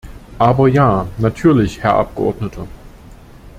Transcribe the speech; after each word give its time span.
Aber 0.39 0.67
ja, 0.67 1.07
natürlich, 1.19 1.83
Herr 1.83 1.93
Abgeordneter. 1.93 2.67